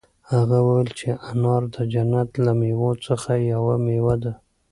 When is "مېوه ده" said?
3.85-4.33